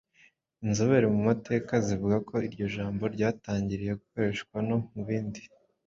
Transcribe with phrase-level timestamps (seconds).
[0.65, 5.41] Inzobere mu mateka zivuga ko iryo jambo ryatangiriye gukoreshwa no mu bindi